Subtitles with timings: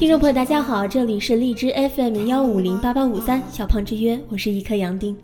[0.00, 5.14] 听众朋友，大家好，这里是荔枝 FM 幺五零八八五三小胖之约，我是一颗杨丁。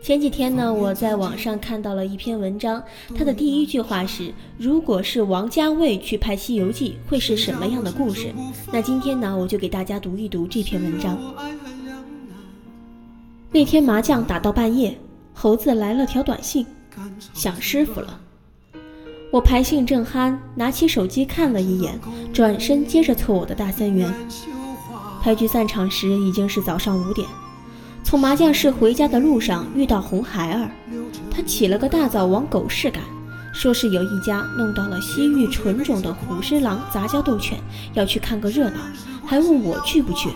[0.00, 2.80] 前几天呢，我在网上看到了一篇文章，
[3.16, 8.32] 它的第一句话是：“如果是王家卫去拍《西游记》，会是什么样的故事？”
[8.72, 11.18] 那今天呢，我就给大家读一读这篇文章。
[13.50, 14.96] 那天麻将打到半夜，
[15.32, 16.64] 猴子来了条短信，
[17.32, 18.20] 想师傅了。
[19.34, 21.98] 我牌兴正酣，拿起手机看了一眼，
[22.32, 24.14] 转身接着凑我的大三元。
[25.20, 27.26] 牌局散场时已经是早上五点，
[28.04, 30.70] 从麻将室回家的路上遇到红孩儿，
[31.32, 33.02] 他起了个大早往狗市赶，
[33.52, 37.58] 说是有一家弄到了西域纯种的虎狮狼杂交斗犬，
[37.94, 38.76] 要去看个热闹，
[39.26, 40.30] 还问我去不去。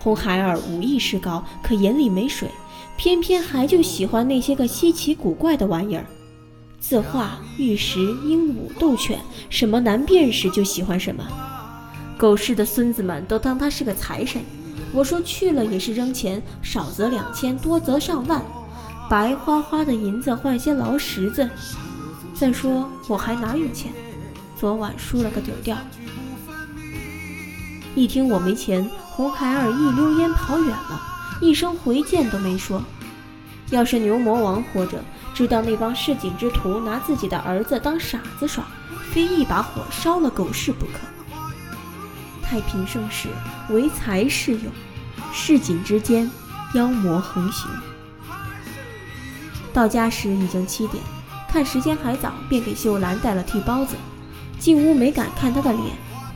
[0.00, 2.50] 红孩儿武艺是高，可眼里没水，
[2.98, 6.04] 偏偏还就喜欢那些个稀奇古怪的玩意儿。
[6.80, 11.24] 字画、玉石、鹦鹉、斗犬，什么难辨识就喜欢什么。
[12.16, 14.42] 狗市的孙子们都当他是个财神。
[14.92, 18.42] 我说去了也是扔钱，少则两千，多则上万，
[19.10, 21.48] 白花花的银子换些劳什子。
[22.34, 23.92] 再说我还哪有钱？
[24.56, 25.76] 昨晚输了个丢掉。
[27.94, 31.00] 一听我没钱，红孩儿一溜烟跑远了，
[31.40, 32.82] 一声回见都没说。
[33.70, 35.02] 要是牛魔王活着。
[35.36, 38.64] 知道那帮市井之徒拿自己的儿子当傻子耍，
[39.12, 41.00] 非一把火烧了狗市不可。
[42.42, 43.28] 太平盛世，
[43.68, 44.72] 唯才是用，
[45.34, 46.30] 市井之间，
[46.72, 47.70] 妖魔横行。
[49.74, 51.04] 到家时已经七点，
[51.50, 53.94] 看时间还早，便给秀兰带了屉包子。
[54.58, 55.84] 进屋没敢看她的脸，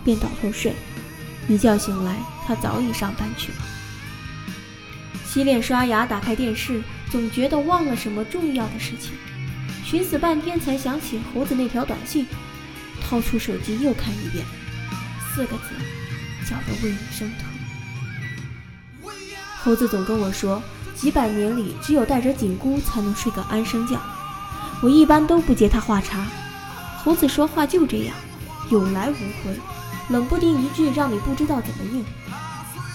[0.04, 0.74] 便倒头睡。
[1.48, 2.16] 一觉醒来，
[2.46, 3.58] 她早已上班去了。
[5.32, 6.82] 洗脸刷牙，打开电视。
[7.08, 9.12] 总觉得忘了什么重要的事情，
[9.84, 12.26] 寻思半天才想起猴子那条短信，
[13.00, 14.44] 掏出手机又看一遍，
[15.32, 15.74] 四个字，
[16.48, 19.12] 叫得胃里生疼。
[19.58, 20.60] 猴子总跟我说，
[20.94, 24.00] 几百年里只有带着紧箍才能睡个安生觉，
[24.82, 26.26] 我一般都不接他话茬。
[26.98, 28.14] 猴子说话就这样，
[28.70, 29.56] 有来无回，
[30.10, 32.04] 冷不丁一句让你不知道怎么应。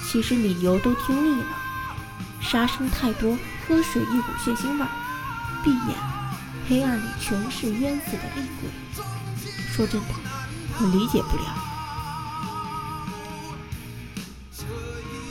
[0.06, 1.48] 其实理由都听腻了，
[2.50, 3.38] 杀生太多。
[3.68, 4.90] 喝水一股血腥味儿，
[5.64, 5.96] 闭眼，
[6.70, 8.70] 黑暗里全是冤死的厉鬼。
[9.72, 10.08] 说真的，
[10.80, 11.44] 我理解不了。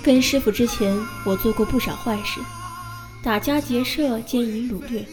[0.03, 2.41] 跟师傅之前，我做过不少坏事，
[3.23, 5.07] 打家劫舍、奸淫掳掠，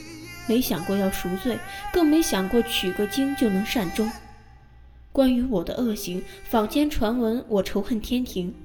[0.47, 1.59] 没想过要赎罪，
[1.94, 4.12] 更没想过取个经就能善终。
[5.12, 8.56] 关于我的恶行，坊间传闻我仇恨天庭，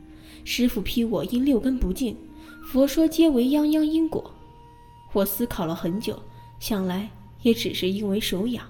[0.47, 2.17] 师傅批我因六根不净，
[2.67, 4.29] 佛说皆为泱泱因果。
[5.13, 6.21] 我思考了很久，
[6.59, 7.09] 想来
[7.43, 8.67] 也只是因为手痒。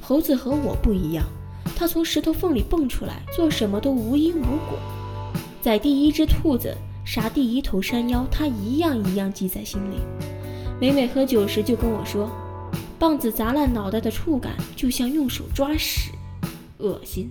[0.00, 1.26] 猴子和我不一样，
[1.74, 4.78] 他从石头缝里蹦出来，做什么都无因无果。
[5.60, 6.72] 宰第一只兔子，
[7.04, 9.96] 杀第一头山妖，他一样一样记在心里。
[10.78, 12.30] 每每喝酒时，就跟我说。
[12.98, 16.10] 棒子砸烂脑袋的触感，就像用手抓屎，
[16.78, 17.30] 恶心。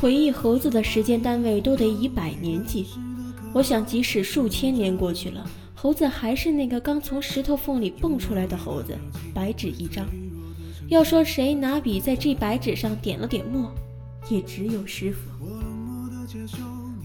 [0.00, 2.86] 回忆猴子的时间单位都得以百年计。
[3.52, 8.96] 我想，即使数千年过去了，猴子还是那个刚从石头缝里蹦出来的猴子，
[9.34, 10.06] 白纸一张。
[10.88, 13.70] 要说谁拿笔在这白纸上点了点墨，
[14.30, 15.20] 也只有师傅。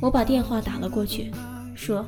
[0.01, 1.31] 我把电话打了过去，
[1.73, 2.05] 说：“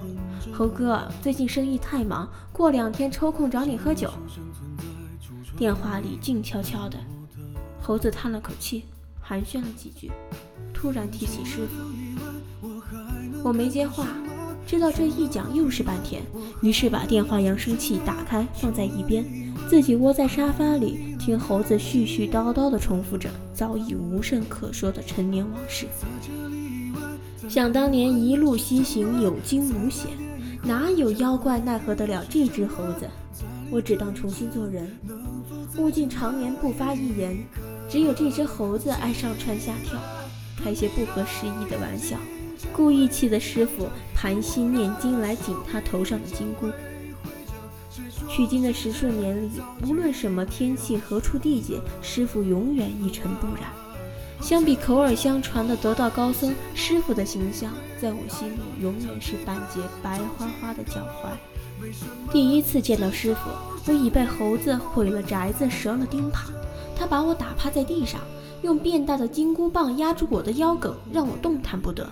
[0.53, 4.11] 猴哥，最近生意太忙，过两天抽空找你喝酒。”
[5.57, 6.97] 电话里静悄悄的，
[7.81, 8.83] 猴子叹了口气，
[9.19, 10.11] 寒暄了几句，
[10.73, 12.67] 突然提起师傅。
[13.43, 14.07] 我没接话，
[14.65, 16.21] 知道这一讲又是半天，
[16.61, 19.25] 于是把电话扬声器打开放在一边，
[19.69, 25.87] 自己窝在沙发里听猴子絮絮叨叨地重复着早已无甚可说的陈年往事。
[27.47, 30.11] 想当年一路西行有惊无险，
[30.67, 33.09] 哪有妖怪奈何得了这只猴子？
[33.71, 34.91] 我只当重新做人。
[35.77, 37.37] 物尽常年不发一言，
[37.89, 39.97] 只有这只猴子爱上蹿下跳，
[40.61, 42.17] 开些不合时宜的玩笑，
[42.73, 46.69] 故意气得师傅盘膝念经来紧他头上的金箍。
[48.27, 49.49] 取经的十数年里，
[49.87, 53.71] 无论什么天气、何处地界，师傅永远一尘不染。
[54.41, 62.31] 相比口耳相传的得道高僧，师傅的形象在我心里永远是半截白花花的脚踝。
[62.31, 63.49] 第一次见到师傅，
[63.87, 66.49] 我已被猴子毁了宅子，折了钉耙。
[66.95, 68.21] 他把我打趴在地上，
[68.61, 72.07] 用变大的金箍棒压住我的腰梗，让我动弹不得。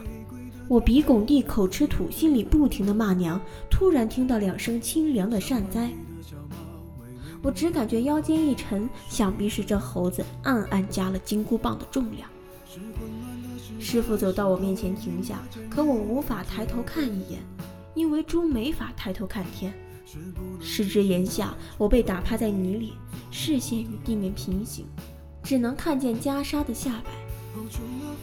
[0.68, 3.39] 我鼻拱地，口吃土，心里不停的骂娘。
[3.69, 5.89] 突然听到两声清凉的善哉，
[7.45, 12.27] 我只感觉腰间一沉，想必是这猴子暗暗加了金箍棒的重量。
[13.80, 15.38] 师傅走到我面前停下，
[15.69, 17.39] 可我无法抬头看一眼，
[17.94, 19.71] 因为猪没法抬头看天。
[20.59, 22.94] 失之言下，我被打趴在泥里，
[23.30, 24.88] 视线与地面平行，
[25.44, 27.12] 只能看见袈裟的下摆。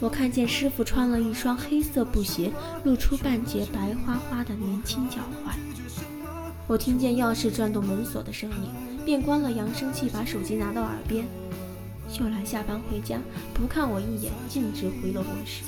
[0.01, 2.51] 我看见师傅穿了一双黑色布鞋，
[2.83, 5.55] 露出半截白花花的年轻脚踝。
[6.67, 11.27] 我听见钥匙转动门锁的声音，便关了扬声器，把手机拿到耳边。
[12.09, 13.19] 秀兰下班回家，
[13.55, 15.65] 不看我一眼，径直回了卧室。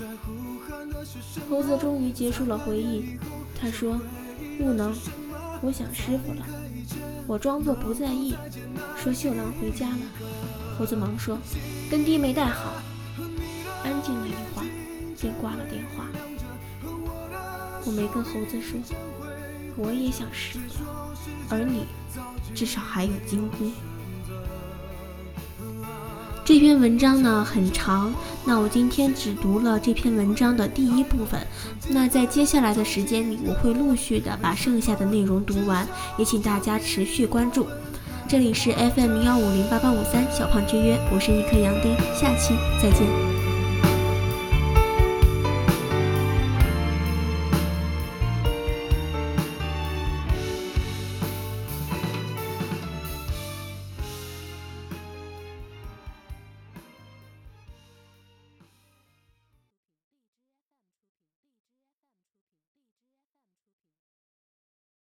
[1.49, 3.19] 猴子终于结束了回忆，
[3.59, 3.99] 他说
[4.59, 4.95] ：“不能，
[5.63, 6.47] 我想师傅了。”
[7.27, 8.35] 我装作不在意，
[8.97, 9.97] 说：“秀兰回家了。”
[10.79, 11.39] 猴子忙说
[11.91, 12.75] ：“跟爹没带好。”
[13.83, 14.69] 安静了一会儿，
[15.19, 16.07] 便挂了电话。
[17.87, 18.79] 我没跟猴子说，
[19.77, 20.85] 我也想师傅，
[21.49, 21.85] 而你
[22.55, 23.71] 至少还有金箍。
[26.45, 28.13] 这篇文章呢很长，
[28.45, 31.41] 那我今天只读了这篇文章的第一部分。
[31.89, 35.89] 那在接下来的时间里，我会陆续的把剩下的内容读完，
[36.19, 37.67] 也请大家持续关注。
[38.29, 43.34] 这里是 FM 幺五零八八五三小胖之约，我是一颗杨丁，下期再见。